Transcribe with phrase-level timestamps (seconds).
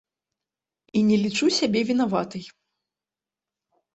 [0.99, 2.45] І не лічу сябе вінаватай.